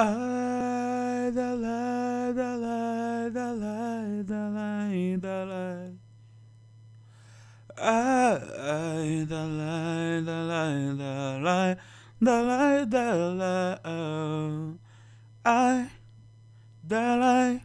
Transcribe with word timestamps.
Ai, 0.00 1.32
Dalai, 1.32 2.32
Dalai, 2.32 3.30
Dalai, 3.32 4.22
Dalai, 4.22 5.18
Dalai. 5.18 5.98
Ai, 7.76 9.26
Dalai, 9.26 10.22
Dalai, 10.22 10.94
Dalai, 10.94 11.76
Dalai, 12.20 12.86
Dalai. 12.86 13.80
oh. 13.84 14.78
Ai, 15.42 15.90
Dalai. 16.80 17.60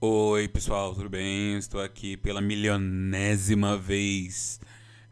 Oi, 0.00 0.48
pessoal, 0.48 0.96
tudo 0.96 1.08
bem? 1.08 1.58
Estou 1.58 1.80
aqui 1.80 2.16
pela 2.16 2.40
milionésima 2.40 3.76
vez. 3.76 4.58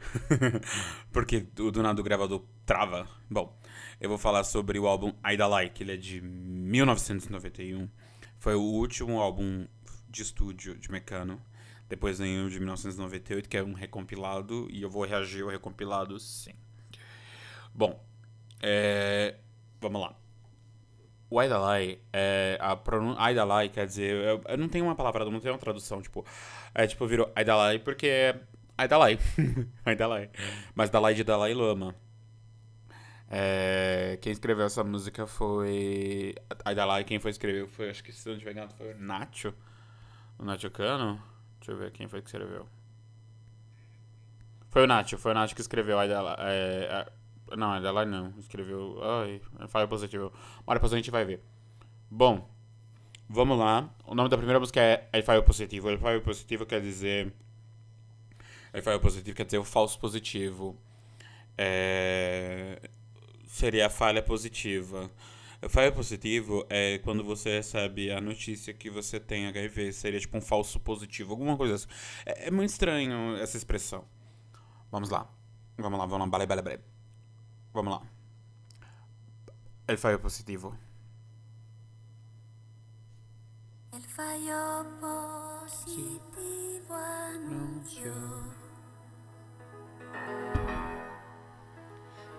Porque 1.12 1.46
o 1.60 1.70
do 1.70 1.80
nada 1.80 1.94
do 1.94 2.02
gravador 2.02 2.42
trava. 2.66 3.06
Bom, 3.30 3.56
eu 4.00 4.08
vou 4.08 4.16
falar 4.16 4.44
sobre 4.44 4.78
o 4.78 4.86
álbum 4.86 5.12
I 5.24 5.36
Like, 5.36 5.82
ele 5.82 5.92
é 5.92 5.96
de 5.96 6.22
1991. 6.22 7.86
Foi 8.38 8.54
o 8.54 8.62
último 8.62 9.20
álbum 9.20 9.66
de 10.08 10.22
estúdio 10.22 10.74
de 10.78 10.90
Mecano. 10.90 11.40
Depois 11.86 12.18
veio 12.18 12.46
o 12.46 12.50
de 12.50 12.58
1998, 12.58 13.48
que 13.48 13.58
é 13.58 13.62
um 13.62 13.74
recompilado, 13.74 14.66
e 14.70 14.80
eu 14.80 14.88
vou 14.88 15.04
reagir 15.04 15.42
ao 15.42 15.50
recompilado 15.50 16.18
sim. 16.18 16.54
Bom, 17.74 18.02
é... 18.62 19.34
vamos 19.80 20.00
lá. 20.00 20.16
O 21.28 21.38
Aidalai, 21.38 22.00
é, 22.12 22.58
a 22.60 22.74
pronúncia 22.74 23.22
Aidalai 23.22 23.68
quer 23.68 23.86
dizer, 23.86 24.16
eu, 24.16 24.42
eu, 24.48 24.58
não 24.58 24.68
tenho 24.68 24.84
uma 24.84 24.96
palavra, 24.96 25.24
não 25.26 25.38
tenho 25.38 25.54
uma 25.54 25.60
tradução, 25.60 26.02
tipo, 26.02 26.26
é 26.74 26.88
tipo, 26.88 27.06
virou 27.06 27.30
Aidalai 27.36 27.78
porque 27.78 28.06
é 28.08 28.40
Aidalai, 28.76 29.16
Aidalai, 29.86 30.28
mas 30.74 30.90
Dalai 30.90 31.14
de 31.14 31.22
Dalai 31.22 31.54
Lama. 31.54 31.94
É, 33.30 34.18
quem 34.20 34.32
escreveu 34.32 34.66
essa 34.66 34.82
música 34.82 35.26
foi 35.26 36.34
Aidalai, 36.64 37.04
quem 37.04 37.20
foi 37.20 37.30
escreveu 37.30 37.68
foi, 37.68 37.88
acho 37.88 38.02
que 38.02 38.12
se 38.12 38.28
não 38.28 38.36
tiver 38.36 38.50
enganado, 38.50 38.74
foi 38.74 38.92
o 38.92 38.98
Nacho, 38.98 39.54
o 40.38 40.44
Nacho 40.44 40.70
Cano. 40.70 41.22
Deixa 41.60 41.72
eu 41.72 41.76
ver 41.76 41.92
quem 41.92 42.08
foi 42.08 42.20
que 42.20 42.28
escreveu. 42.28 42.66
Foi 44.68 44.82
o 44.82 44.86
Nacho, 44.86 45.16
foi 45.16 45.30
o 45.30 45.34
Nacho 45.34 45.54
que 45.54 45.60
escreveu 45.60 45.98
Aidalai, 45.98 46.36
é, 46.40 47.06
não, 47.56 47.74
é 47.74 47.80
dela 47.80 48.04
não. 48.04 48.32
Escreveu. 48.38 48.98
Ai, 49.02 49.40
falha 49.68 49.88
positivo. 49.88 50.32
Mas 50.66 50.74
depois 50.74 50.92
a 50.92 50.96
gente 50.96 51.10
vai 51.10 51.24
ver. 51.24 51.42
Bom, 52.10 52.48
vamos 53.28 53.58
lá. 53.58 53.88
O 54.06 54.14
nome 54.14 54.28
da 54.28 54.36
primeira 54.36 54.60
música 54.60 54.80
é 54.80 55.08
El 55.12 55.22
Falho 55.22 55.42
Positivo. 55.42 55.90
El 55.90 55.98
Falho 55.98 56.22
Positivo 56.22 56.66
quer 56.66 56.80
dizer. 56.80 57.32
El 58.72 58.82
Falho 58.82 59.00
Positivo 59.00 59.36
quer 59.36 59.44
dizer 59.44 59.58
o 59.58 59.64
falso 59.64 59.98
positivo. 59.98 60.76
É... 61.58 62.80
Seria 63.50 63.88
a 63.88 63.90
falha 63.90 64.22
positiva. 64.22 65.10
O 65.60 65.68
falho 65.68 65.92
positivo 65.92 66.64
é 66.70 66.98
quando 66.98 67.24
você 67.24 67.56
recebe 67.56 68.10
a 68.12 68.20
notícia 68.20 68.72
que 68.72 68.88
você 68.88 69.18
tem 69.18 69.48
HIV. 69.48 69.92
Seria 69.92 70.20
tipo 70.20 70.38
um 70.38 70.40
falso 70.40 70.78
positivo, 70.78 71.32
alguma 71.32 71.56
coisa 71.56 71.74
assim. 71.74 71.88
É, 72.24 72.46
é 72.46 72.50
muito 72.50 72.70
estranho 72.70 73.36
essa 73.38 73.56
expressão. 73.56 74.04
Vamos 74.90 75.10
lá. 75.10 75.28
Vamos 75.76 75.98
lá, 75.98 76.06
vamos 76.06 76.26
lá. 76.26 76.30
Balé, 76.30 76.46
balé, 76.46 76.62
balé. 76.62 76.80
Vamos 77.74 77.92
lá. 77.92 78.02
El 79.88 79.98
fallo 79.98 80.20
positivo. 80.20 80.78
El 83.92 84.02
fallo 84.02 84.86
positivo 85.00 86.94
anunció 86.94 88.14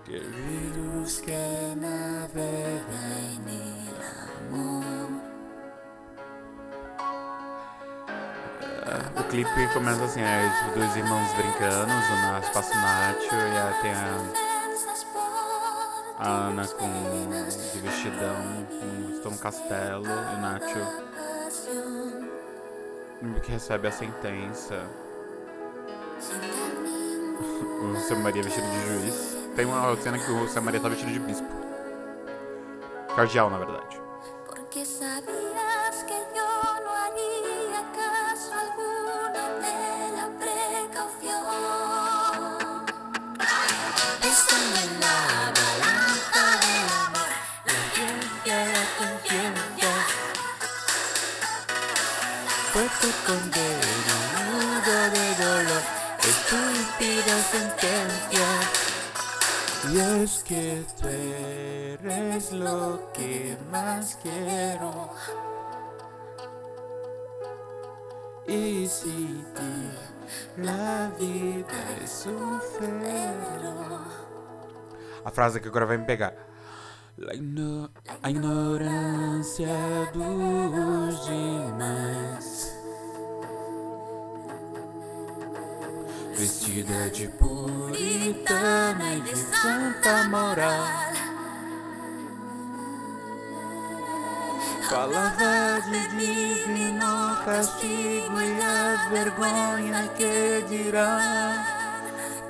que 0.05 0.17
que 1.19 1.33
en 1.33 1.83
el 1.83 2.87
amor. 4.47 5.09
O 9.19 9.23
clipe 9.29 9.67
começa 9.73 10.03
assim, 10.05 10.21
é 10.21 10.49
tipo, 10.59 10.79
dois 10.79 10.95
irmãos 10.95 11.33
brincando, 11.33 11.91
o 11.91 12.39
espaço 12.39 12.75
Nacho 12.75 13.35
e 13.35 13.57
aí 13.57 13.81
tem 13.81 13.91
a 13.91 14.51
a 16.19 16.27
Ana 16.47 16.67
com 16.67 16.87
de 16.87 17.79
vestidão, 17.79 18.67
estão 19.15 19.31
no 19.31 19.37
castelo, 19.39 20.05
e 20.05 20.35
o 20.35 20.41
Nacho 20.41 20.79
que 23.41 23.51
recebe 23.51 23.87
a 23.87 23.91
sentença. 23.91 24.85
O 27.81 27.99
Sam 27.99 28.17
Maria 28.17 28.43
vestido 28.43 28.67
de 28.67 28.85
juiz. 28.85 29.40
Tem 29.55 29.65
uma 29.65 29.95
cena 29.97 30.17
que 30.17 30.31
o 30.31 30.47
Sam 30.47 30.61
Maria 30.61 30.79
tá 30.79 30.89
vestido 30.89 31.11
de 31.11 31.19
bispo. 31.19 31.47
Cardeal, 33.15 33.49
na 33.49 33.57
verdade. 33.57 34.01
porque 34.71 34.85
sabías 34.85 36.03
que 36.07 36.17
yo 36.33 36.49
no 36.85 36.91
haría 37.03 37.81
caso 37.93 38.53
alguno 38.53 39.13
de 39.35 39.77
la 40.15 40.27
precaución. 40.39 41.43
Estando 44.23 44.77
en 44.79 44.91
la 45.01 45.17
balanza 45.57 46.43
del 46.63 46.87
amor, 47.05 47.31
ciencia 47.93 48.55
y 48.63 48.71
la 48.71 48.85
conciencia. 48.97 49.91
Fuerte 52.71 53.07
condena, 53.27 54.15
nudo 54.47 54.97
de 55.15 55.25
dolor, 55.43 55.83
estúpida 56.21 57.33
sentencia. 57.51 57.80
Es 60.15 60.43
que 60.43 60.83
tú 60.99 61.07
eres 61.07 62.51
lo 62.51 63.11
que 63.13 63.57
más 63.71 64.17
quiero. 64.21 65.09
Y 68.47 68.87
si 68.87 69.43
ti 69.55 70.61
la 70.61 71.11
vida 71.19 71.81
es 72.03 72.25
un 72.25 72.59
ferro. 72.77 73.99
A 75.23 75.31
frase 75.31 75.61
que 75.61 75.69
agora 75.69 75.85
vai 75.85 75.97
me 75.97 76.05
pegar. 76.05 76.35
La 77.17 77.33
igno- 77.33 77.89
a 78.23 78.29
ignorância 78.29 79.69
dos 80.13 81.27
demais. 81.27 82.70
Vestida 86.35 87.09
de 87.09 87.27
puritana 87.27 89.13
e 89.13 89.21
de 89.21 89.35
santa 89.35 90.23
moral. 90.29 91.11
Falava 94.89 95.81
de 95.89 96.07
divino 96.17 97.37
castigo 97.45 98.41
e 98.41 98.61
a 98.61 99.09
vergonha 99.09 100.07
que 100.17 100.65
dirá. 100.67 101.81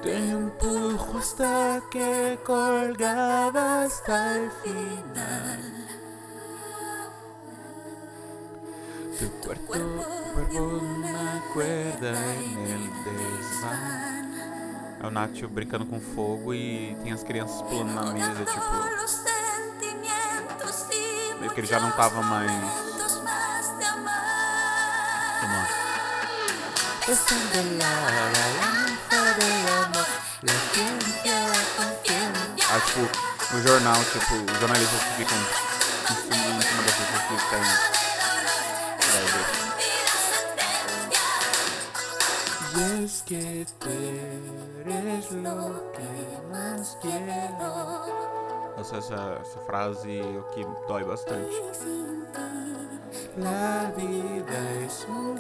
Tempo 0.02 0.98
hasta 1.18 1.82
que 1.92 2.40
colgaba 2.44 3.84
hasta 3.84 4.38
el 4.38 4.50
final. 4.64 6.01
Tu 9.22 9.30
cuerpo, 9.34 9.68
cuerpo 9.68 10.58
una 10.58 11.44
cuerda 11.54 12.10
en 12.10 12.58
el 12.58 12.90
desván. 13.06 14.34
É 15.00 15.06
o 15.06 15.12
Nacho 15.12 15.48
brincando 15.48 15.86
com 15.86 16.02
fogo 16.02 16.56
e 16.56 16.98
tem 17.04 17.14
as 17.14 17.22
crianças 17.22 17.62
pulando 17.62 17.94
na 17.94 18.12
mesa, 18.14 18.44
tipo. 18.44 18.66
Meio 21.40 21.52
que 21.54 21.60
ele 21.60 21.68
já 21.68 21.80
não 21.80 21.92
tava 21.92 22.24
mais. 22.24 22.52
Vamos 25.42 25.56
lá. 25.56 25.68
Ah, 32.72 32.80
tipo, 32.88 33.02
no 33.54 33.62
jornal, 33.62 34.04
tipo, 34.04 34.34
os 34.52 34.60
jornalistas 34.60 35.02
ficam 35.16 35.38
em 35.38 36.16
cima, 36.16 36.58
em 36.58 36.62
cima 36.64 36.82
das 36.82 36.96
pessoas 36.96 37.22
que 37.22 37.36
têm. 37.52 38.01
Que 43.32 43.66
tú 43.80 43.88
eres 44.86 45.32
lo 45.32 45.90
que 45.94 46.48
más 46.52 46.98
quiero. 47.02 48.04
Essa, 48.78 48.98
essa, 48.98 49.40
essa 49.40 49.60
frase 49.62 50.20
é 50.20 50.38
o 50.38 50.44
que 50.52 50.68
dói 50.86 51.06
bastante. 51.06 51.56
La 53.38 53.94
vida 53.96 54.60
es 54.86 55.06
un. 55.08 55.40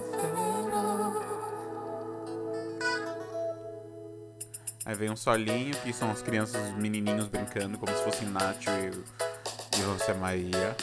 Aí 4.85 4.95
vem 4.95 5.11
um 5.11 5.15
solinho, 5.17 5.75
que 5.83 5.91
são 5.91 6.09
as 6.11 6.21
crianças, 6.21 6.61
os 6.69 6.77
menininhos 6.77 7.27
brincando, 7.27 7.77
como 7.77 7.95
se 7.95 8.03
fossem 8.03 8.29
Nacho 8.29 8.69
e, 8.71 9.77
e 9.77 9.81
José 9.83 10.13
Maria. 10.13 10.75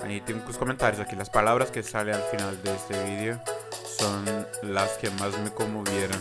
Ahí 0.00 0.20
tengo 0.20 0.46
os 0.48 0.56
comentários 0.58 1.00
aqui. 1.00 1.16
As 1.18 1.30
palavras 1.30 1.70
que 1.70 1.82
salen 1.82 2.14
al 2.14 2.22
final 2.30 2.54
de 2.56 2.74
este 2.74 2.92
vídeo 3.04 3.53
son 3.98 4.46
las 4.62 4.90
que 4.98 5.10
más 5.10 5.36
me 5.38 5.50
conmovieron. 5.50 6.18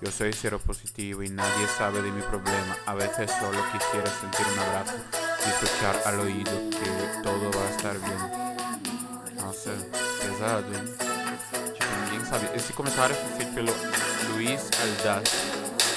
Yo 0.00 0.10
soy 0.10 0.32
cero 0.32 0.60
positivo 0.64 1.22
y 1.22 1.28
nadie 1.28 1.66
sabe 1.76 2.02
de 2.02 2.10
mi 2.10 2.22
problema. 2.22 2.76
A 2.86 2.94
veces 2.94 3.30
solo 3.40 3.58
quisiera 3.72 4.06
sentir 4.20 4.46
un 4.52 4.58
abrazo 4.58 4.94
y 5.44 5.48
escuchar 5.48 6.00
al 6.04 6.20
oído 6.20 6.52
que 6.70 7.22
todo 7.22 7.50
va 7.50 7.66
a 7.66 7.70
estar 7.70 7.98
bien. 7.98 8.48
Nossa, 9.36 9.70
pesado, 10.20 10.72
hein? 10.74 10.84
Tipo, 11.74 11.92
ninguém 12.04 12.24
sabe. 12.26 12.48
Esse 12.54 12.72
comentário 12.72 13.16
foi 13.16 13.36
feito 13.38 13.54
pelo 13.54 13.72
Luiz 14.32 14.70
Aldaz. 14.80 15.30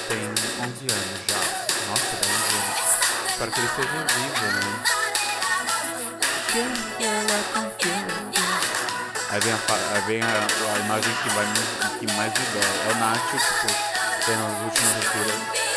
Tem 0.08 0.18
11 0.18 0.86
anos 0.90 1.20
já. 1.28 1.42
Nossa, 1.90 2.16
10 2.22 2.32
anos. 2.58 2.78
Espero 3.30 3.50
que 3.52 3.60
ele 3.60 3.68
esteja 3.68 3.88
vivo, 3.88 4.46
né? 4.52 4.92
Aí 9.32 9.40
vem 9.40 9.52
a, 9.52 9.56
aí 9.94 10.02
vem 10.06 10.22
a, 10.22 10.26
a 10.26 10.78
imagem 10.80 11.14
que, 11.22 11.28
vai, 11.30 11.46
que 11.98 12.06
mais 12.14 12.32
me 12.38 12.44
dói. 12.52 12.88
É 12.88 12.92
o 12.92 12.98
Nacho, 12.98 13.38
tipo 13.38 14.02
tendo 14.26 14.44
as 14.46 14.62
últimas 14.62 14.94
leituras. 14.94 15.72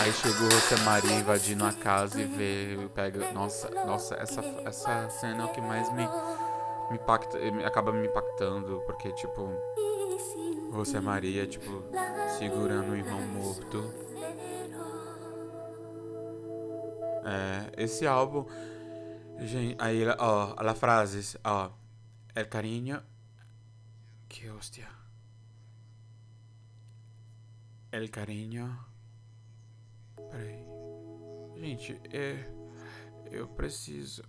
Aí 0.00 0.12
chegou 0.12 0.46
o 0.46 0.50
José 0.50 0.76
Maria 0.84 1.16
invadindo 1.16 1.64
a 1.64 1.72
casa 1.72 2.20
e 2.20 2.24
vê, 2.24 2.88
pega. 2.94 3.32
Nossa, 3.32 3.68
nossa, 3.84 4.14
essa, 4.14 4.40
essa 4.64 5.08
cena 5.08 5.42
é 5.42 5.44
o 5.46 5.48
que 5.48 5.60
mais 5.60 5.90
me, 5.92 6.06
me 6.90 6.96
impacta, 6.96 7.38
acaba 7.66 7.90
me 7.92 8.06
impactando, 8.06 8.82
porque 8.86 9.10
tipo. 9.12 9.50
José 10.72 11.00
Maria, 11.00 11.46
tipo, 11.46 11.82
segurando 12.38 12.92
o 12.92 12.96
irmão 12.96 13.20
morto. 13.22 13.92
É, 17.24 17.82
esse 17.82 18.06
álbum. 18.06 18.44
Gente, 19.40 19.76
aí, 19.78 20.04
ó, 20.18 20.54
a 20.56 20.74
frases, 20.74 21.36
ó. 21.42 21.70
El 22.38 22.48
cariño. 22.48 23.02
Que 24.28 24.48
hostia. 24.52 24.88
El 27.90 28.12
Carinho. 28.12 28.78
Peraí. 30.30 30.64
Gente, 31.56 32.00
é. 32.12 32.48
Eu 33.32 33.48
preciso. 33.48 34.22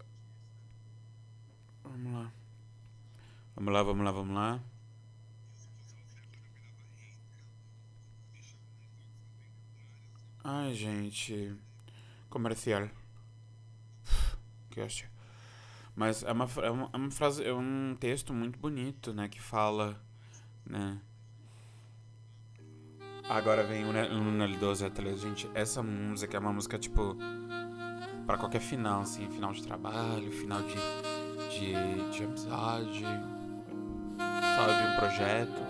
Vamos 1.84 2.12
lá. 2.12 2.34
Vamos 3.56 3.74
lá, 3.74 3.84
vamos 3.84 4.04
lá, 4.04 4.12
vamos 4.12 4.36
lá. 4.36 4.64
Ai, 10.44 10.74
gente. 10.74 11.56
Comercial. 12.28 12.90
Que 14.72 14.82
hostia. 14.82 15.19
Mas 16.00 16.24
é 16.24 16.32
uma, 16.32 16.48
é 16.64 16.72
uma, 16.72 16.90
é 16.94 16.96
uma 16.96 17.12
frase, 17.12 17.44
é 17.44 17.54
um 17.54 17.94
texto 18.00 18.34
muito 18.34 18.58
bonito, 18.58 19.14
né? 19.14 19.28
Que 19.28 19.42
fala, 19.42 20.02
né? 20.66 20.98
Agora 23.28 23.66
vem 23.66 23.84
o 23.84 23.92
L12 23.92 24.88
atrás, 24.88 25.20
gente. 25.20 25.52
Essa 25.54 25.84
música 25.84 26.38
é 26.38 26.40
uma 26.40 26.54
música, 26.54 26.80
tipo, 26.80 27.18
para 28.26 28.38
qualquer 28.38 28.62
final, 28.62 29.02
assim, 29.02 29.30
final 29.30 29.52
de 29.52 29.62
trabalho, 29.62 30.32
final 30.32 30.62
de, 30.62 30.76
de, 31.50 32.12
de 32.14 32.24
amizade, 32.24 33.04
sabe, 34.56 34.94
um 34.94 35.00
projeto. 35.00 35.69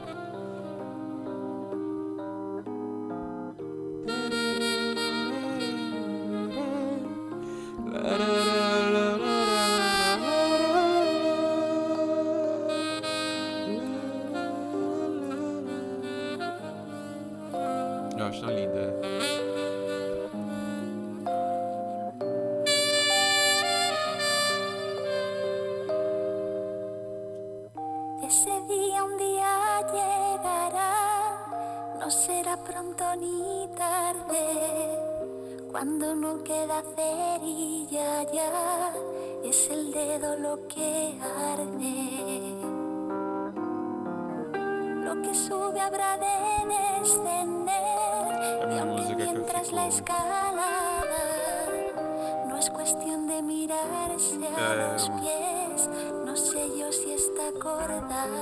Usando 58.00 58.40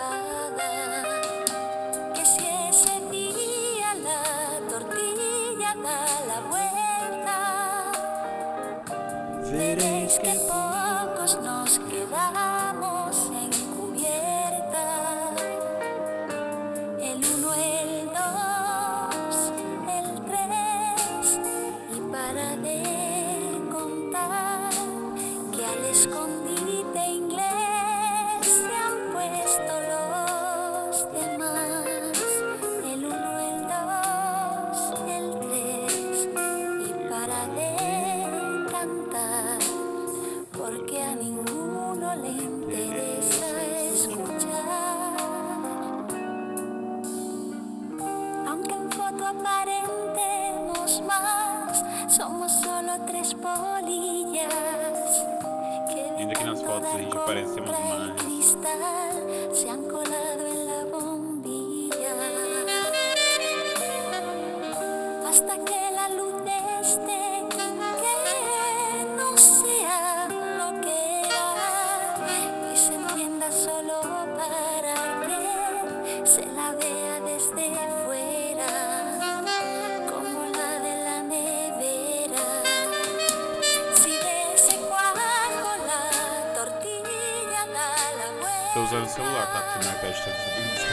o 0.00 0.03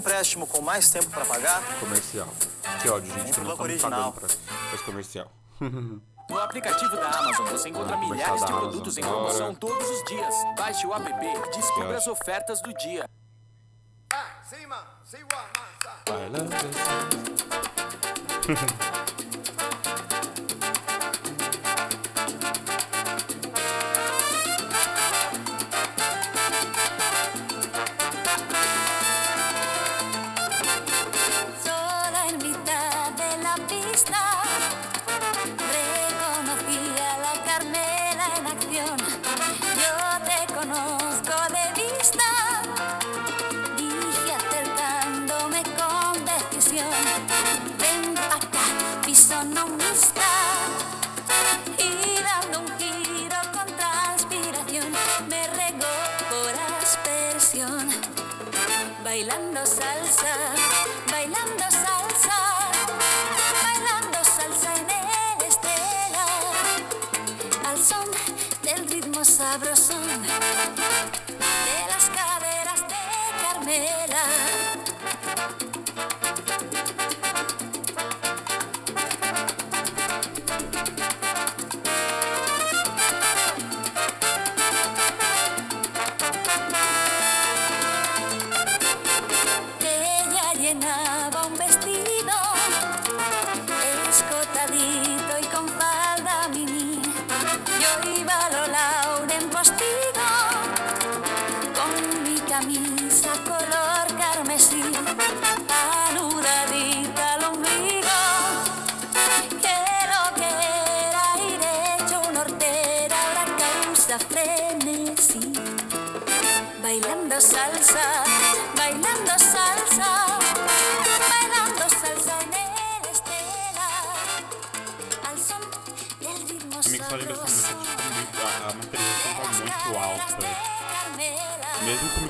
empréstimo 0.00 0.46
com 0.46 0.62
mais 0.62 0.90
tempo 0.90 1.10
para 1.10 1.24
pagar. 1.26 1.62
Comercial. 1.78 2.28
Que 2.80 2.88
ódio, 2.88 3.12
gente, 3.12 3.32
que 3.32 3.40
não 3.40 3.50
estamos 3.52 3.60
original. 3.60 4.12
pagando 4.12 4.38
para 4.70 4.78
comercial. 4.78 5.30
No 5.60 6.38
aplicativo 6.38 6.96
da 6.96 7.08
Amazon 7.10 7.46
você 7.46 7.68
encontra 7.68 7.96
milhares 7.98 8.44
de 8.44 8.52
produtos 8.52 8.96
em 8.96 9.02
promoção 9.02 9.54
todos 9.54 9.88
os 9.88 10.04
dias. 10.04 10.34
Baixe 10.56 10.86
o 10.86 10.94
app 10.94 11.10
e 11.10 11.50
descubra 11.50 11.98
as 11.98 12.06
ofertas 12.06 12.62
do 12.62 12.72
dia. 12.74 13.04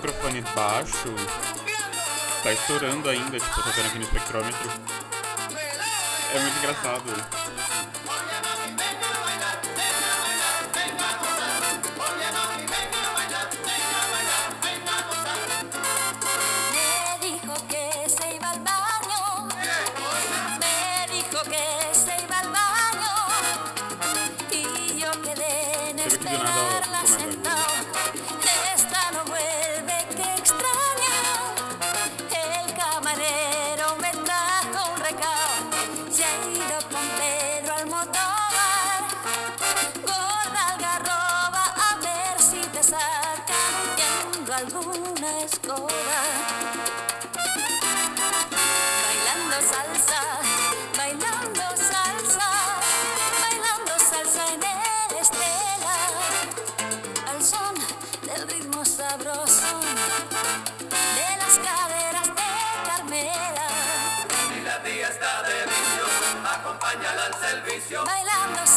microfone 0.00 0.40
baixo. 0.54 1.14
Tá 2.42 2.52
estourando 2.52 3.11
ainda, 3.11 3.38
tipo, 3.38 3.62
tô 3.62 3.71
vendo 3.71 3.87
aqui 3.87 3.99
no 3.99 4.04
espectrômetro. 4.04 4.71
É 6.35 6.38
muito 6.38 6.59
engraçado. 6.59 7.39
servicio. 67.40 68.04
Bailando 68.04 68.69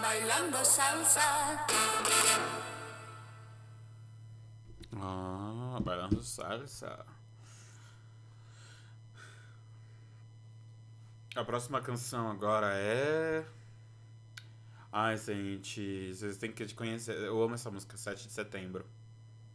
Bailando 0.00 0.64
Salsa. 0.64 1.20
Ah, 4.98 5.78
bailando 5.80 6.20
salsa. 6.20 7.06
A 11.36 11.44
próxima 11.44 11.80
canção 11.80 12.28
agora 12.28 12.72
é. 12.74 13.46
Ai, 14.90 15.16
gente, 15.16 16.12
vocês 16.12 16.38
têm 16.38 16.50
que 16.50 16.74
conhecer. 16.74 17.16
Eu 17.18 17.40
amo 17.40 17.54
essa 17.54 17.70
música, 17.70 17.96
7 17.96 18.26
de 18.26 18.32
setembro. 18.32 18.84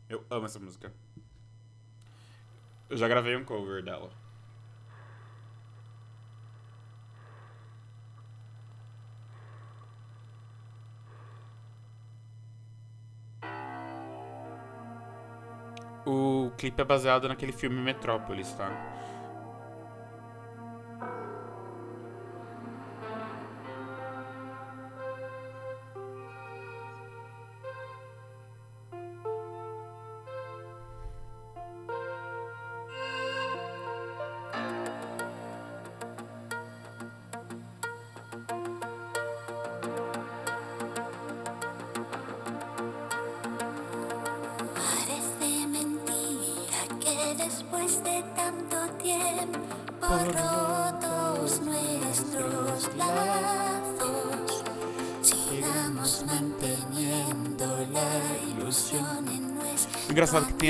Eu 0.07 0.25
amo 0.29 0.45
essa 0.45 0.59
música. 0.59 0.93
Eu 2.91 2.97
já 2.97 3.07
gravei 3.07 3.37
um 3.37 3.45
cover 3.45 3.81
dela. 3.81 4.09
O 16.05 16.51
clipe 16.57 16.81
é 16.81 16.83
baseado 16.83 17.29
naquele 17.29 17.53
filme 17.53 17.77
Metrópolis, 17.77 18.51
tá? 18.55 18.69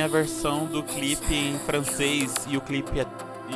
A 0.02 0.08
versão 0.08 0.66
do 0.66 0.84
clipe 0.84 1.34
em 1.34 1.58
francês 1.60 2.34
e 2.48 2.58
o 2.58 2.62
clipe 2.62 3.00
é, 3.00 3.06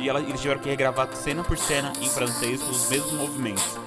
e 0.00 0.08
ela, 0.08 0.20
eles 0.20 0.40
tiveram 0.40 0.60
que 0.60 0.68
regravar 0.68 1.08
cena 1.14 1.42
por 1.42 1.56
cena 1.56 1.92
em 2.00 2.08
francês 2.08 2.62
com 2.62 2.70
os 2.70 2.90
mesmos 2.90 3.12
movimentos. 3.12 3.85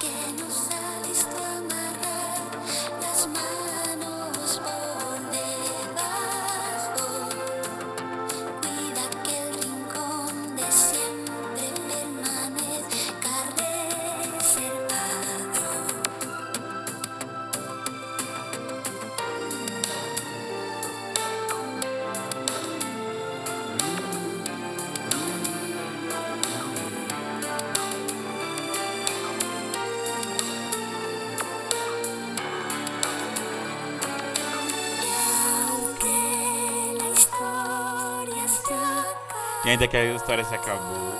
Ainda 39.69 39.87
que 39.87 39.95
a 39.95 40.03
história 40.15 40.43
se 40.43 40.55
acabou. 40.55 41.13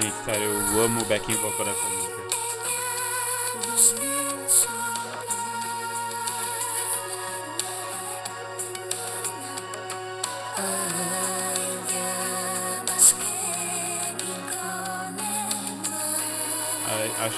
Gente, 0.00 0.24
sério, 0.24 0.44
eu 0.44 0.82
amo 0.84 1.00
o 1.00 1.04
backing 1.06 1.34
vocal 1.34 1.66
dessa 1.66 1.88
música. 1.88 2.09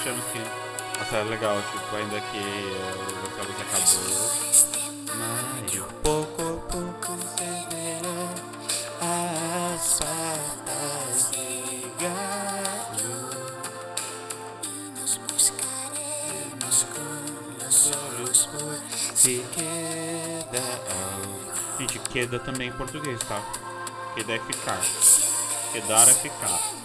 Achamos 0.03 0.25
que. 0.25 0.39
Nossa, 0.99 1.15
é 1.15 1.23
legal, 1.23 1.61
tipo, 1.71 1.95
ainda 1.95 2.19
que 2.19 2.37
a 2.37 3.27
história 3.27 3.53
se 3.55 3.61
acabou. 3.61 4.83
Mas 5.15 5.83
pouco 6.03 6.41
a 6.41 6.71
pouco 6.71 7.17
se 7.37 7.47
verá 7.69 8.27
as 9.01 9.99
patas 9.99 11.31
de 11.31 11.91
galho. 11.99 13.13
y 14.63 14.99
nos 14.99 15.19
buscaremos 15.31 16.85
con 16.93 17.57
los 17.59 17.91
olhos 18.19 18.49
por 18.51 18.77
se 19.15 19.41
queda. 19.55 20.63
Gente, 21.79 21.99
queda 21.99 22.39
também 22.39 22.69
em 22.69 22.73
português, 22.73 23.19
tá? 23.21 23.41
Queda 24.15 24.33
é 24.33 24.39
ficar. 24.39 24.81
Quedar 25.71 26.07
é 26.07 26.13
ficar. 26.13 26.82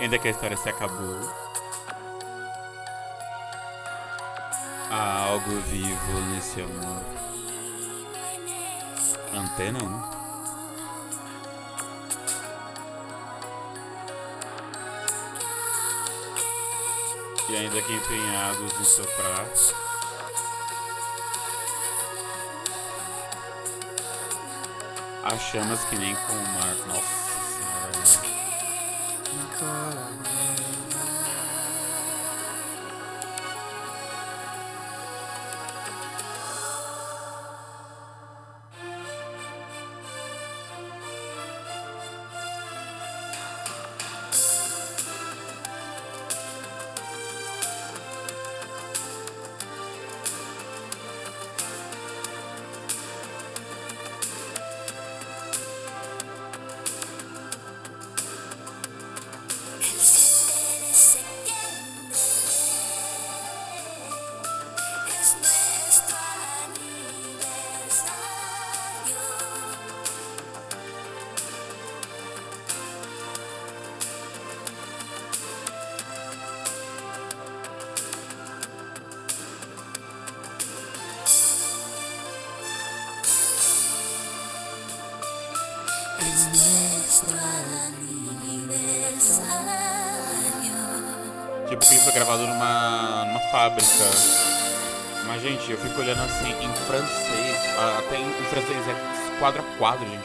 Ainda 0.00 0.18
que 0.18 0.28
a 0.28 0.30
história 0.30 0.56
se 0.56 0.66
acabou. 0.66 1.20
Há 4.90 5.24
algo 5.24 5.60
vivo 5.60 6.20
nesse 6.32 6.62
amor. 6.62 7.02
Antena 9.34 9.78
1. 9.78 10.20
E 17.50 17.56
ainda 17.56 17.82
que 17.82 17.92
empenhados 17.92 18.80
em 18.80 18.84
soprar. 18.84 19.46
Há 25.24 25.38
chamas 25.38 25.84
que 25.84 25.96
nem 25.96 26.16
com 26.16 26.32
o 26.32 26.48
mar. 26.54 26.74
Nossa 26.86 27.19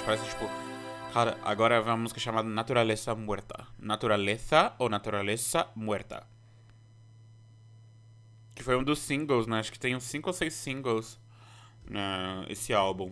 parece 0.05 0.29
tipo. 0.29 0.45
Cara, 1.11 1.37
agora 1.43 1.81
vai 1.81 1.93
uma 1.93 2.03
música 2.03 2.19
chamada 2.19 2.47
Naturaleza 2.47 3.15
Muerta. 3.15 3.67
Naturaleza 3.79 4.73
ou 4.77 4.87
Naturaleza 4.87 5.67
Muerta. 5.75 6.27
Que 8.53 8.63
foi 8.63 8.77
um 8.77 8.83
dos 8.83 8.99
singles, 8.99 9.47
né? 9.47 9.59
Acho 9.59 9.71
que 9.71 9.79
tem 9.79 9.95
uns 9.95 10.03
5 10.03 10.29
ou 10.29 10.33
6 10.33 10.53
singles 10.53 11.19
né, 11.89 12.45
álbum. 12.73 13.11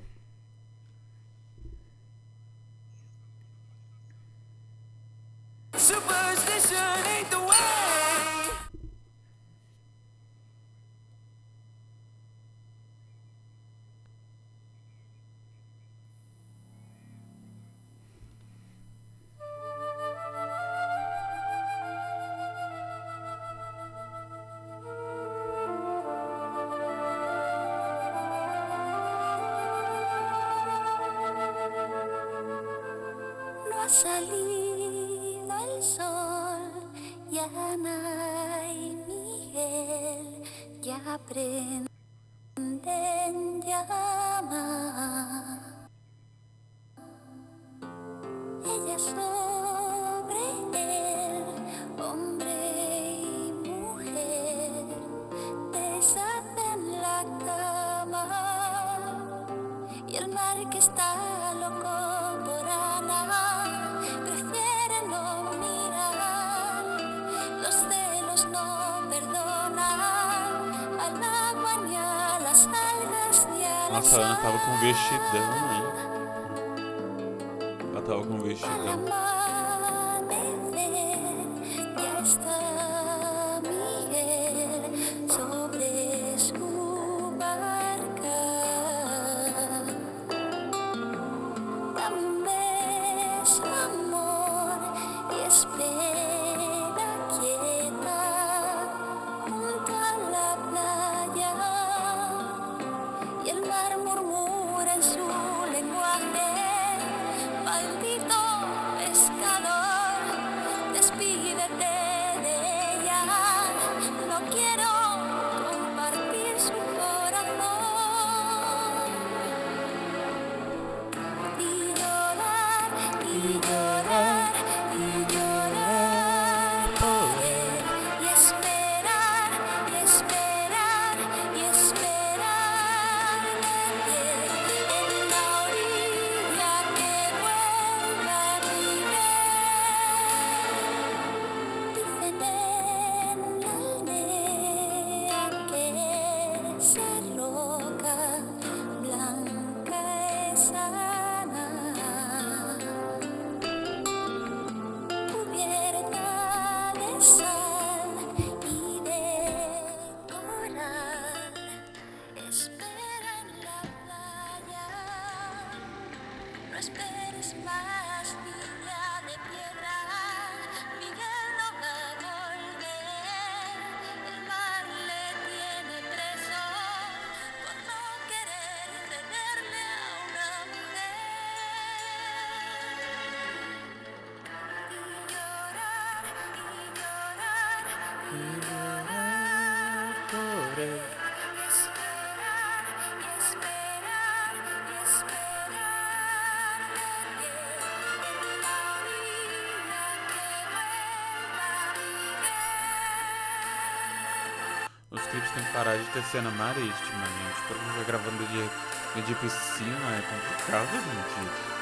parar 205.74 205.98
de 205.98 206.06
ter 206.06 206.24
cena 206.24 206.52
marítima, 206.52 206.94
gente. 206.94 207.68
Porque 207.68 207.84
tá 207.84 208.04
gravando 208.08 208.46
de, 208.46 209.22
de 209.22 209.36
piscina 209.36 210.16
é 210.16 210.22
complicado, 210.22 210.90
gente. 210.92 211.73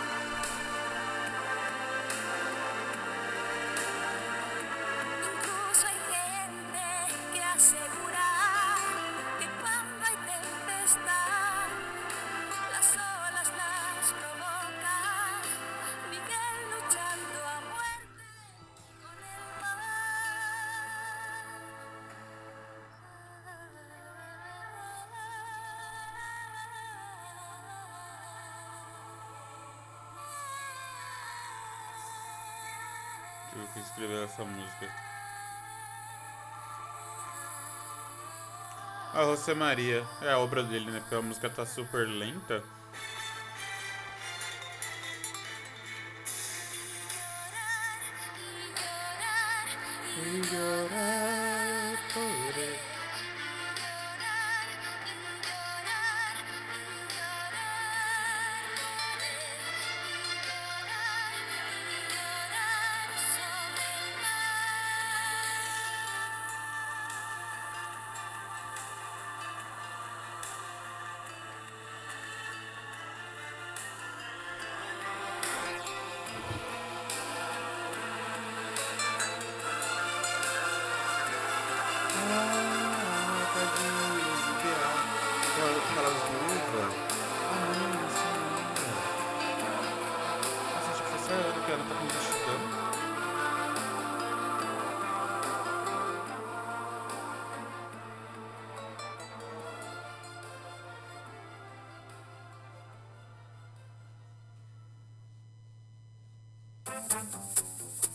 que 33.73 33.79
escreveu 33.79 34.23
essa 34.23 34.43
música. 34.43 34.88
A 39.13 39.23
José 39.23 39.53
Maria. 39.53 40.05
É 40.21 40.31
a 40.31 40.38
obra 40.38 40.63
dele, 40.63 40.89
né? 40.89 40.99
Porque 40.99 41.15
a 41.15 41.21
música 41.21 41.49
tá 41.49 41.65
super 41.65 42.07
lenta. 42.07 42.63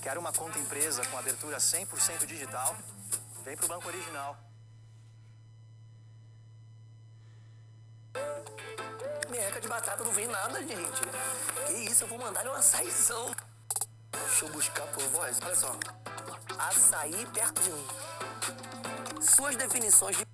Quer 0.07 0.19
uma 0.19 0.33
conta 0.33 0.57
empresa 0.57 1.05
com 1.07 1.19
abertura 1.19 1.57
100% 1.57 2.27
digital? 2.27 2.77
Vem 3.45 3.57
pro 3.57 3.67
Banco 3.67 3.89
Original. 3.89 4.39
Merreca 9.29 9.61
de 9.61 9.67
batata 9.67 10.05
não 10.05 10.13
vem 10.13 10.29
nada, 10.29 10.61
gente. 10.63 11.01
Que 11.67 11.73
isso, 11.91 12.05
eu 12.05 12.09
vou 12.09 12.21
mandar 12.21 12.47
uma 12.47 12.59
açaizão. 12.59 13.35
Deixa 14.13 14.45
eu 14.45 14.53
buscar 14.53 14.87
por 14.93 15.03
voz. 15.09 15.41
Olha 15.43 15.57
só. 15.57 15.77
Açaí 16.57 17.27
perto 17.35 17.61
de 17.63 17.73
mim. 17.73 17.87
Suas 19.21 19.57
definições 19.57 20.19
de 20.19 20.25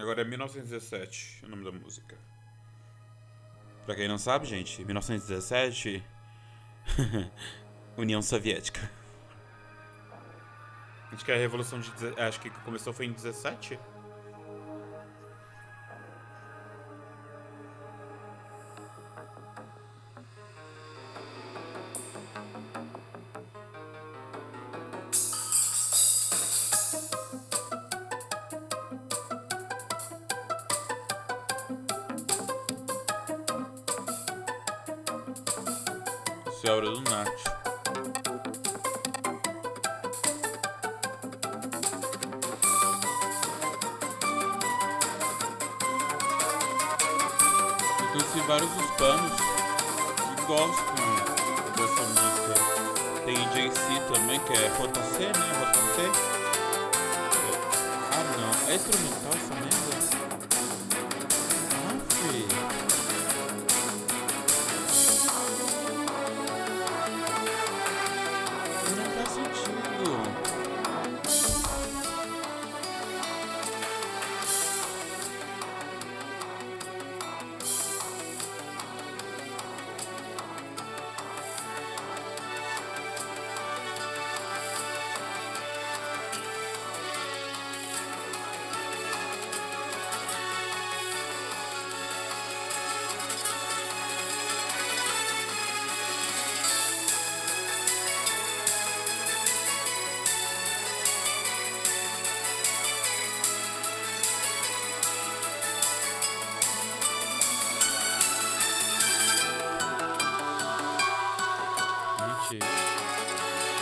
Agora 0.00 0.22
é 0.22 0.24
1917 0.24 1.44
o 1.44 1.48
nome 1.50 1.62
da 1.62 1.72
música. 1.72 2.16
Pra 3.84 3.94
quem 3.94 4.08
não 4.08 4.16
sabe, 4.16 4.46
gente, 4.46 4.82
1917. 4.82 6.02
União 7.96 8.20
Soviética. 8.20 8.90
Acho 11.12 11.24
que 11.24 11.32
a 11.32 11.36
revolução 11.36 11.80
de. 11.80 11.90
Acho 12.20 12.40
que 12.40 12.50
começou 12.50 12.92
foi 12.92 13.06
em 13.06 13.12
17? 13.12 13.78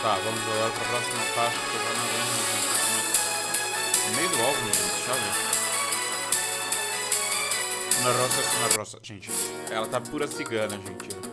Tá, 0.05 0.13
vamos 0.23 0.39
agora 0.39 0.71
pra 0.71 0.85
próxima 0.85 1.23
faixa 1.33 1.57
que 1.57 1.75
eu 1.75 1.81
não 1.81 2.05
lembro. 2.13 2.37
gente. 2.53 4.05
No 4.07 4.15
meio 4.15 4.29
do 4.29 4.37
álbum, 4.39 4.65
gente, 4.65 4.77
deixa 4.77 5.09
eu 5.09 5.15
ver. 5.15 5.33
Uma 8.01 8.11
roça, 8.11 8.41
uma 8.59 8.69
roça. 8.77 8.99
Gente, 9.01 9.31
ela 9.71 9.87
tá 9.87 9.99
pura 9.99 10.27
cigana, 10.27 10.75
gente. 10.75 11.24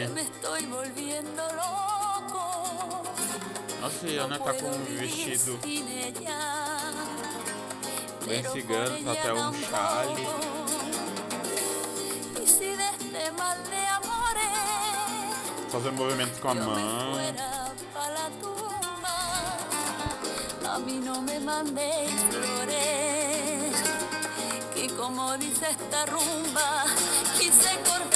Que 0.00 0.08
me 0.08 0.22
estoy 0.22 0.64
volviendo 0.64 1.42
loco. 1.56 3.02
Nossa, 3.82 4.06
e 4.06 4.18
a 4.18 4.24
Ana 4.24 4.38
tá 4.38 4.54
com 4.54 4.66
um 4.66 4.84
vestido 4.96 5.58
bem 8.26 8.42
cigano, 8.50 9.04
tá 9.04 9.12
até 9.12 9.34
um 9.34 9.52
chale. 9.52 10.24
tampoco. 10.24 10.50
Y 12.42 12.46
si 12.46 12.76
de 12.76 12.84
este 12.88 13.32
mal 13.32 13.58
de 13.64 13.86
amores 13.98 14.46
Fazendo 15.70 15.96
movimentos 15.98 16.38
com 16.40 16.48
a 16.48 16.54
mão. 16.54 17.20
a 20.66 20.78
mí 20.78 20.98
no 21.00 21.20
me 21.20 21.40
mandéis 21.40 22.12
flores, 22.30 23.74
que 24.72 24.88
como 24.96 25.36
dice 25.36 25.66
esta 25.68 26.06
rumba, 26.06 26.84
quise 27.36 27.76
cortar 27.84 28.09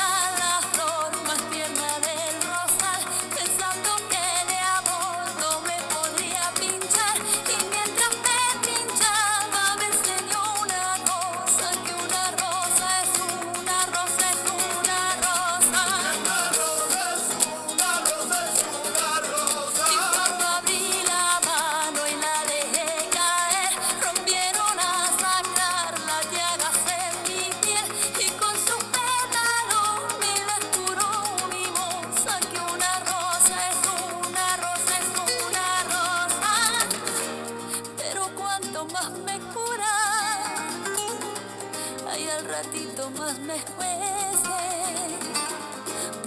ay 42.25 42.31
al 42.31 42.45
ratito 42.47 43.11
más 43.11 43.39
me 43.41 43.57
escuece, 43.57 44.61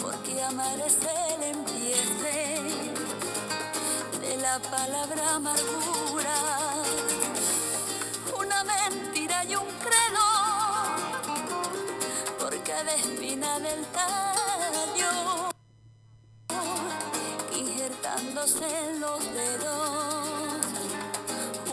porque 0.02 0.44
amar 0.44 0.80
es 0.80 0.98
el 0.98 1.44
empiece 1.44 2.62
de 4.22 4.38
la 4.38 4.60
palabra 4.60 5.36
amargura, 5.36 6.36
una 8.40 8.64
mentira 8.64 9.44
y 9.46 9.56
un 9.56 9.68
credo, 9.86 10.28
por 12.40 12.64
cada 12.64 12.94
espina 12.96 13.60
del 13.60 13.86
tallo, 13.88 15.50
injertándose 17.56 18.66
en 18.90 19.00
los 19.00 19.24
dedos. 19.34 19.88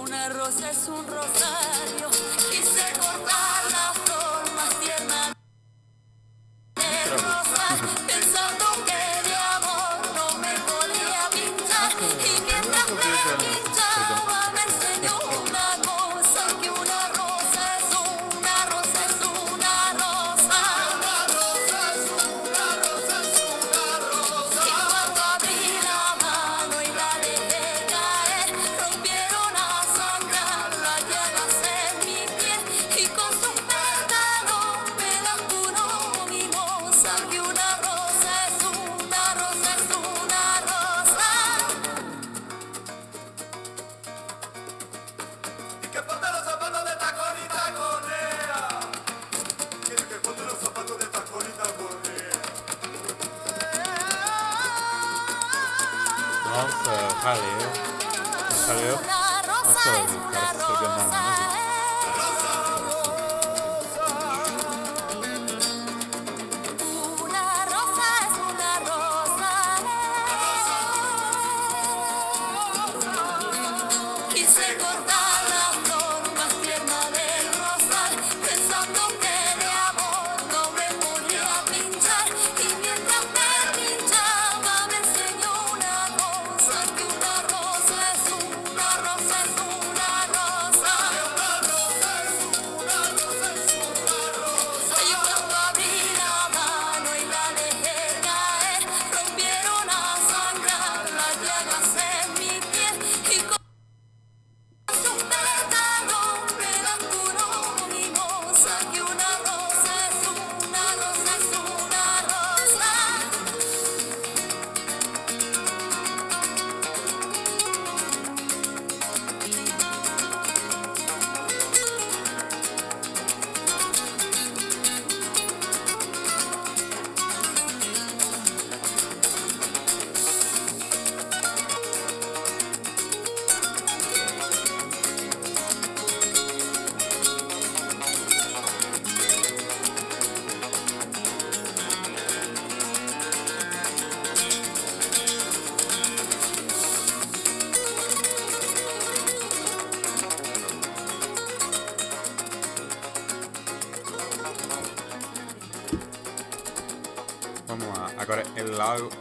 Una 0.01 0.29
rosa 0.29 0.71
es 0.71 0.89
un 0.89 1.07
rosario, 1.07 2.11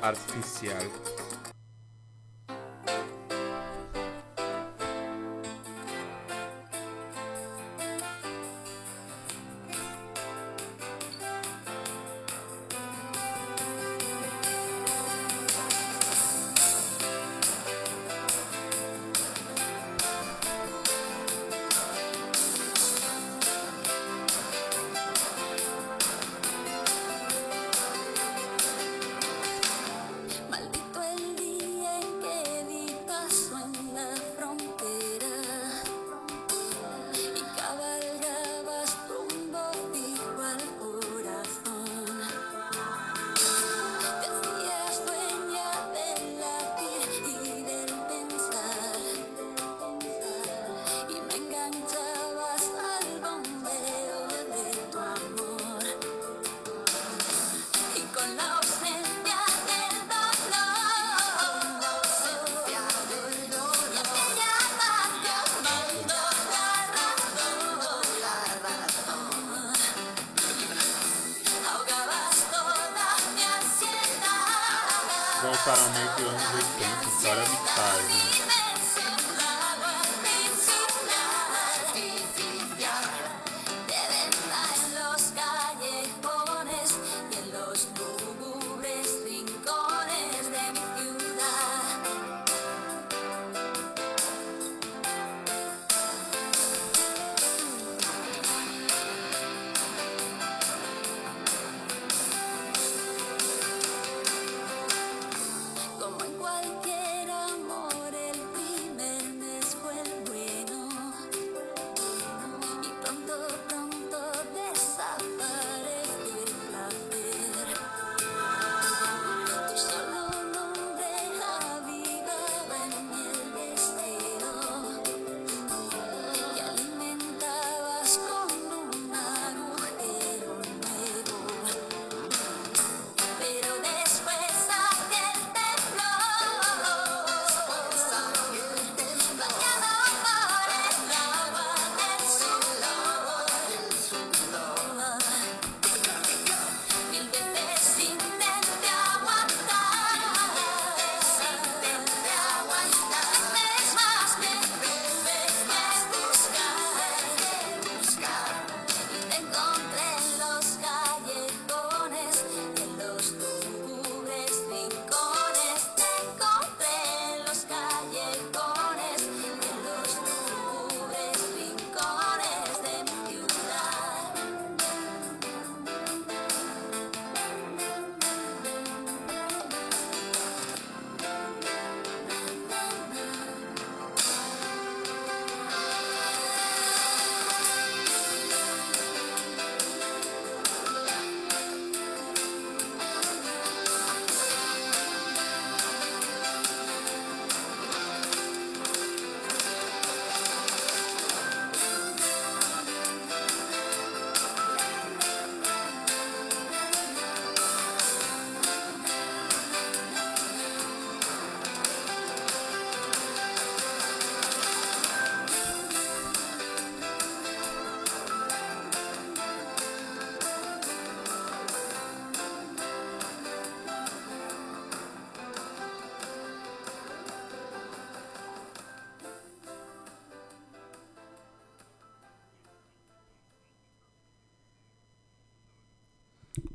artificial. 0.04 1.03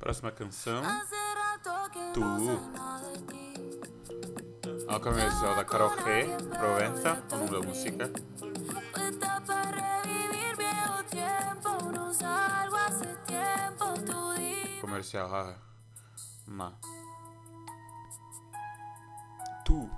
Próxima 0.08 0.32
canção. 0.32 0.82
Tu. 2.14 2.22
Ao 4.88 4.98
comercial 5.00 5.52
é 5.52 5.56
da 5.56 5.64
Carol 5.66 5.90
G, 5.90 6.28
Provenza, 6.48 7.22
o 7.30 7.36
nome 7.36 7.50
da 7.50 7.60
música. 7.60 8.10
Comercial, 14.80 15.34
ah. 15.34 15.58
Má. 16.46 16.72
Tu. 19.66 19.90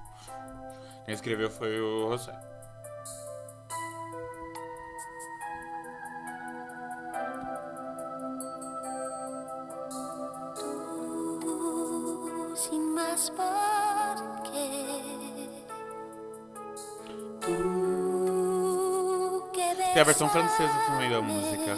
Quem 1.05 1.15
escreveu 1.15 1.49
foi 1.53 1.81
o 1.81 2.11
José. 2.11 2.50
sin 12.61 12.95
más 12.95 13.31
por 13.31 14.43
qué. 14.53 15.49
Tu 17.41 17.53
que 19.53 19.75
Tem 19.95 20.03
a 20.03 20.05
versão 20.05 20.29
francesa 20.29 20.75
também 20.87 21.11
da 21.11 21.23
música. 21.23 21.77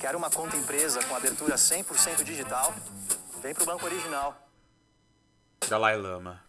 Quer 0.00 0.14
uma 0.14 0.30
conta 0.30 0.56
empresa 0.56 1.02
com 1.04 1.14
abertura 1.14 1.56
100% 1.56 2.22
digital? 2.22 2.74
Vem 3.42 3.54
pro 3.54 3.64
Banco 3.64 3.84
Original. 3.84 4.36
Dalai 5.68 5.96
Lama. 5.96 6.42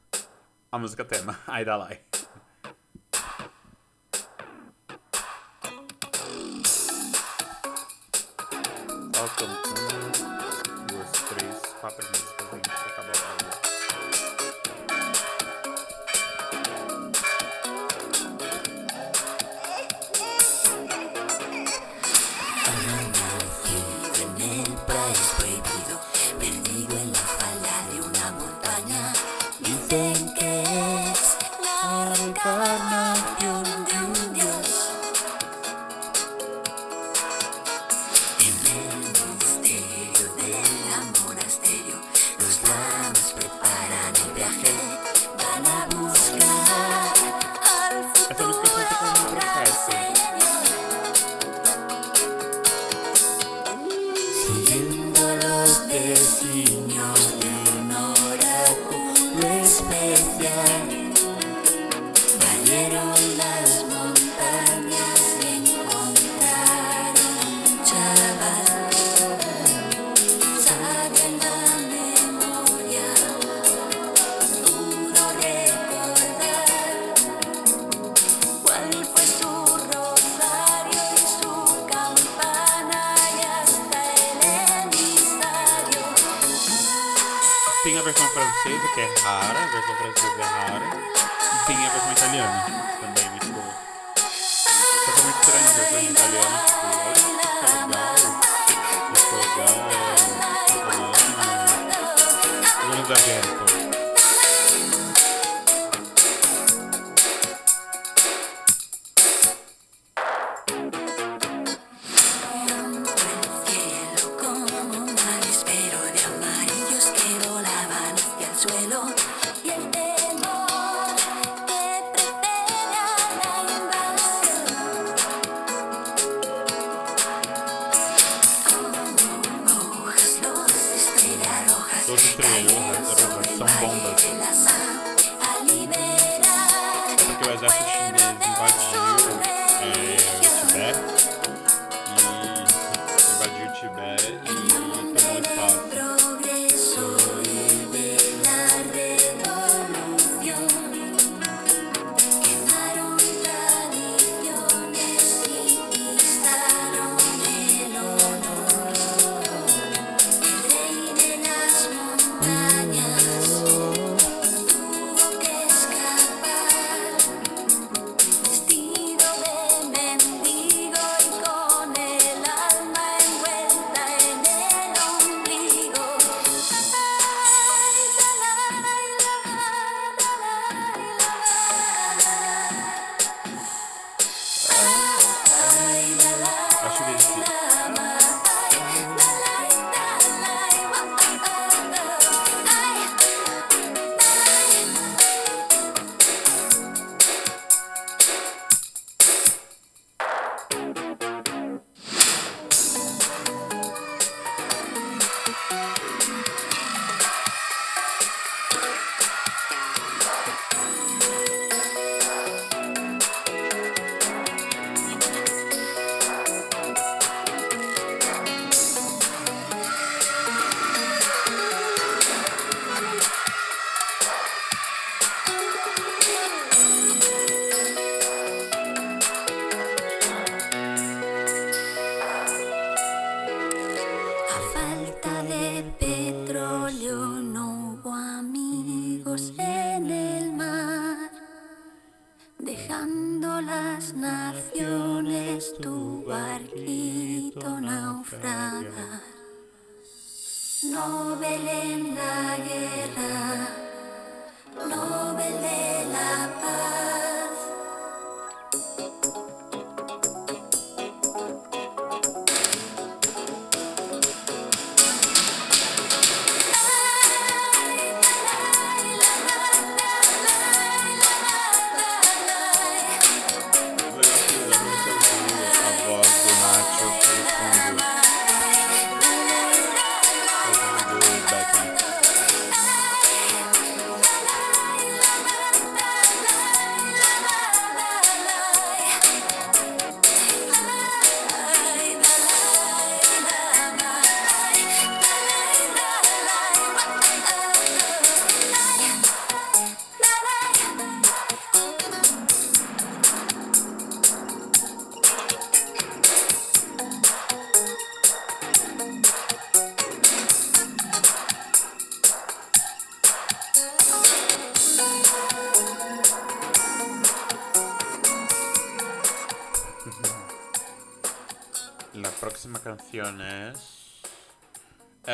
A 0.72 0.78
música 0.78 1.04
tema, 1.04 1.40
Ai 1.48 1.66
Dalai. 1.66 2.00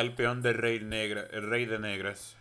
El 0.06 0.12
peón 0.12 0.40
del 0.40 0.54
rey 0.54 0.78
negra, 0.78 1.26
el 1.32 1.50
rey 1.50 1.66
de 1.66 1.80
negras. 1.80 2.36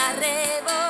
la 0.00 0.12
revolución. 0.12 0.89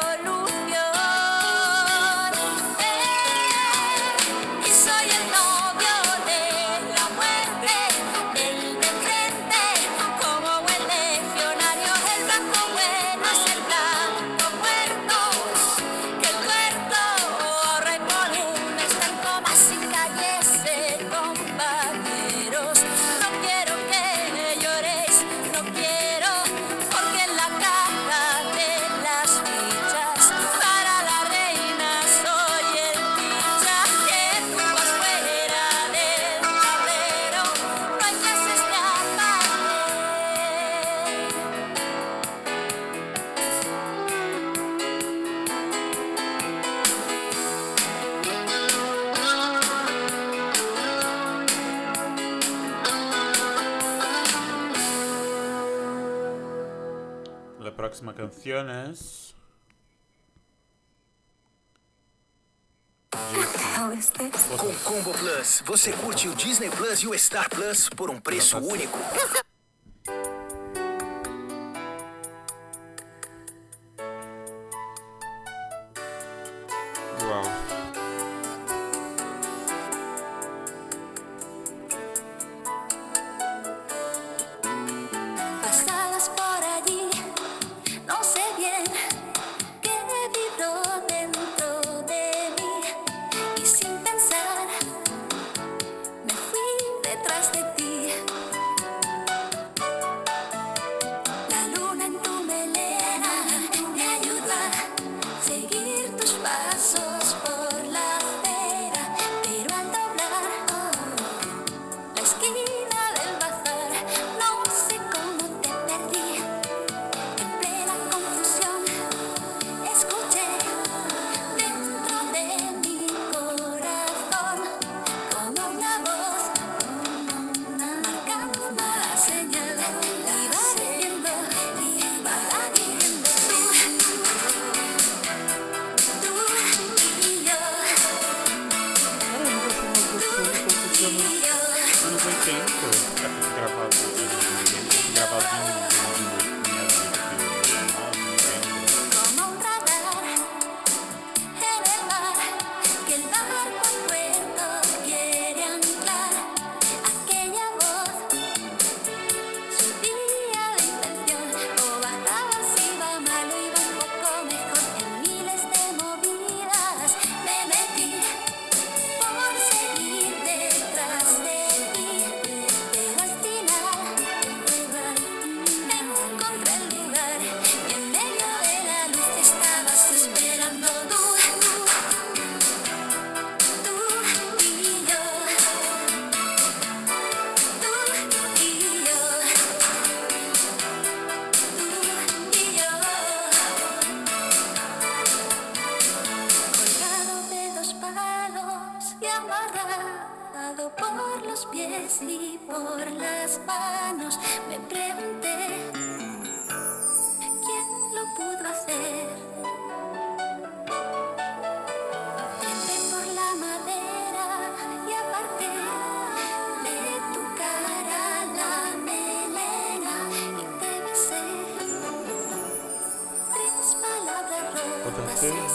você 65.64 65.92
curte 65.92 66.28
o 66.28 66.34
Disney 66.34 66.70
Plus 66.70 67.02
e 67.02 67.06
o 67.06 67.18
Star 67.18 67.48
Plus 67.48 67.88
por 67.88 68.10
um 68.10 68.20
preço 68.20 68.58
único. 68.58 68.98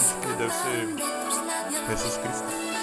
Rotas 0.03 0.53
ser- 0.63 0.95
se 1.97 2.07
acho 2.07 2.21
que 2.21 2.74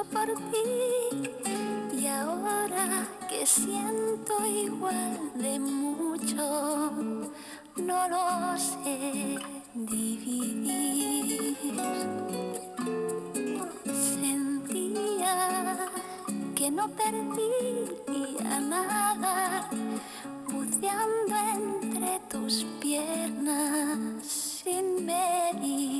por 0.00 0.26
ti 0.50 1.28
y 1.92 2.06
ahora 2.06 3.06
que 3.28 3.44
siento 3.44 4.46
igual 4.46 5.30
de 5.34 5.58
mucho, 5.58 6.92
no 7.76 8.08
lo 8.08 8.58
sé 8.58 9.36
dividir. 9.74 11.56
Sentía 14.18 15.76
que 16.54 16.70
no 16.70 16.88
perdía 16.88 18.60
nada 18.60 19.68
buceando 20.50 21.36
entre 21.36 22.18
tus 22.30 22.64
piernas 22.80 24.26
sin 24.26 25.04
medir 25.04 25.91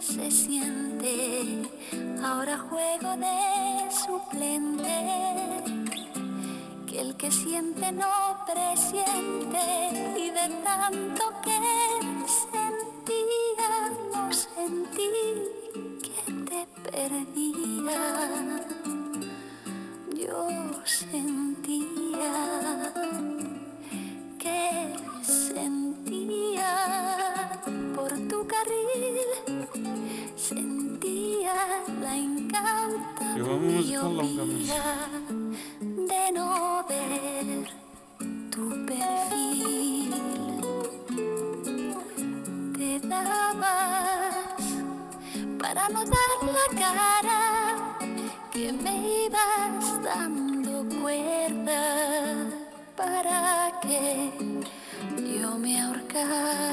se 0.00 0.30
siente 0.30 1.70
ahora 2.24 2.58
juego 2.58 3.16
de 3.16 3.88
suplente 4.04 4.96
que 6.88 7.00
el 7.00 7.16
que 7.16 7.30
siente 7.30 7.92
no 7.92 8.44
presiente 8.46 9.62
y 10.18 10.30
de 10.30 10.48
tanto 10.64 11.22
que 11.44 11.60
sentía 12.26 13.70
no 14.12 14.32
sentí 14.32 15.08
que 16.02 16.32
te 16.48 16.66
perdía. 16.90 18.00
Yo 20.16 20.48
sentía 20.84 22.32
que 24.38 25.09
carril, 28.50 29.18
sentía 30.36 31.54
la 32.02 32.16
incauta 32.16 33.36
de 35.80 36.32
no 36.32 36.84
ver 36.88 37.68
tu 38.50 38.64
perfil. 38.86 40.12
Te 42.76 42.90
dabas 43.06 44.64
para 45.60 45.88
no 45.90 46.04
dar 46.04 46.38
la 46.56 46.66
cara 46.84 47.42
que 48.52 48.72
me 48.72 49.26
ibas 49.26 50.02
dando 50.02 50.72
cuerda 51.00 51.82
para 52.96 53.78
que 53.80 54.32
yo 55.38 55.56
me 55.56 55.80
ahorcara. 55.80 56.70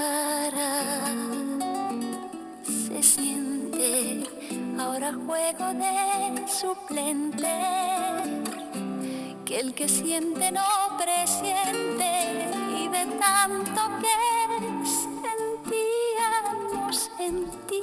Ahora 4.80 5.14
juego 5.14 5.74
de 5.74 6.48
suplente 6.48 7.48
que 9.46 9.60
el 9.60 9.74
que 9.74 9.88
siente 9.88 10.52
no 10.52 10.66
presiente 10.98 12.50
y 12.78 12.88
de 12.90 13.06
tanto 13.18 13.82
que 14.02 14.18
sentía 14.86 16.30
no 16.70 16.92
sentí 16.92 17.82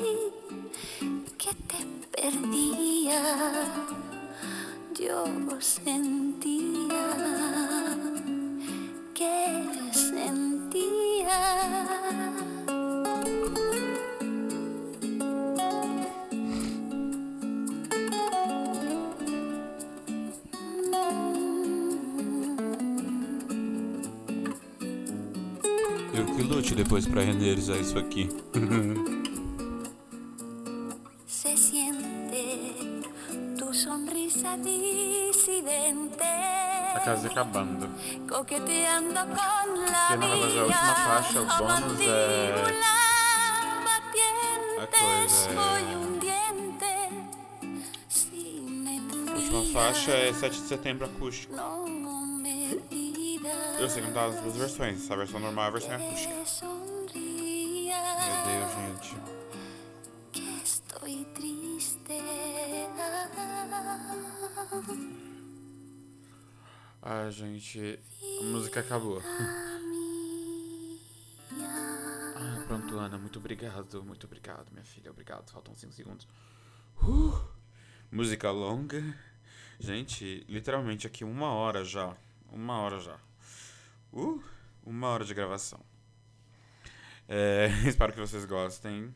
que 1.39 1.55
te 1.69 1.87
perdía 2.15 3.21
yo 4.95 5.25
sentía 5.61 7.64
depois 26.95 27.07
pra 27.09 27.23
renderizar 27.23 27.77
isso 27.77 27.99
aqui. 27.99 28.29
se 31.27 31.57
siente 31.57 33.03
tu 33.59 33.75
sonrisa 33.75 34.57
disidente 34.59 36.23
A 36.23 37.01
casa 37.05 37.27
acabando. 37.27 37.89
coqueteando 38.29 39.21
con 39.27 39.85
la 39.91 40.07
Que 40.09 40.17
na 40.17 40.27
verdade 40.29 40.59
a 40.59 40.63
última 40.63 40.95
faixa, 40.95 41.41
o 41.41 41.47
bônus 41.47 42.01
é- 42.01 42.55
A 44.81 44.87
coisa 44.87 45.51
é- 45.51 46.05
A 49.33 49.35
última 49.35 49.65
faixa 49.73 50.13
é 50.13 50.33
7 50.33 50.61
de 50.61 50.69
setembro 50.69 51.07
acústico. 51.07 51.55
Eu 53.79 53.89
sei 53.91 54.03
cantar 54.03 54.29
as 54.31 54.41
duas 54.41 54.57
versões. 54.57 55.11
A 55.11 55.17
versão 55.17 55.39
normal 55.41 55.65
e 55.65 55.69
a 55.69 55.71
versão 55.71 55.95
acústica. 55.95 56.35
Ai, 67.01 67.31
gente, 67.31 68.01
a 68.41 68.45
música 68.45 68.81
acabou. 68.81 69.23
Ai, 71.53 72.67
pronto, 72.67 72.99
Ana, 72.99 73.17
muito 73.19 73.39
obrigado, 73.39 74.03
muito 74.03 74.27
obrigado, 74.27 74.73
minha 74.73 74.85
filha, 74.85 75.11
obrigado. 75.11 75.51
Faltam 75.51 75.75
5 75.77 75.93
segundos. 75.93 76.27
Uh, 77.03 77.41
música 78.11 78.51
longa. 78.51 79.03
Gente, 79.79 80.45
literalmente 80.49 81.07
aqui 81.07 81.23
uma 81.25 81.53
hora 81.53 81.85
já. 81.85 82.17
Uma 82.51 82.79
hora 82.79 82.99
já. 82.99 83.19
Uh, 84.13 84.43
uma 84.85 85.09
hora 85.09 85.25
de 85.25 85.35
gravação. 85.35 85.81
É, 87.29 87.69
espero 87.87 88.13
que 88.13 88.21
vocês 88.21 88.45
gostem. 88.45 89.15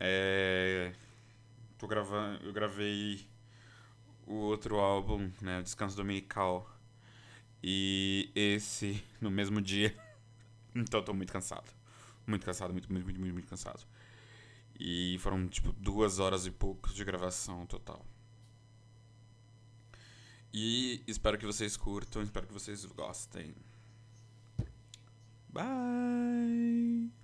É, 0.00 0.92
tô 1.78 1.86
gravando, 1.86 2.44
eu 2.44 2.52
gravei 2.52 3.32
o 4.26 4.34
outro 4.34 4.76
álbum, 4.76 5.30
né, 5.40 5.62
Descanso 5.62 5.96
Dominical, 5.96 6.70
e 7.62 8.30
esse 8.34 9.02
no 9.20 9.30
mesmo 9.30 9.60
dia. 9.60 9.94
Então 10.76 10.98
eu 10.98 11.04
tô 11.04 11.14
muito 11.14 11.32
cansado. 11.32 11.70
Muito 12.26 12.44
cansado, 12.44 12.72
muito, 12.72 12.92
muito, 12.92 13.04
muito, 13.04 13.20
muito, 13.20 13.32
muito 13.32 13.48
cansado. 13.48 13.86
E 14.76 15.16
foram, 15.20 15.46
tipo, 15.46 15.72
duas 15.72 16.18
horas 16.18 16.46
e 16.46 16.50
pouco 16.50 16.92
de 16.92 17.04
gravação 17.04 17.64
total. 17.64 18.04
E 20.52 21.02
espero 21.06 21.38
que 21.38 21.46
vocês 21.46 21.76
curtam, 21.76 22.22
espero 22.22 22.46
que 22.46 22.52
vocês 22.52 22.84
gostem. 22.84 23.54
Bye! 25.48 27.23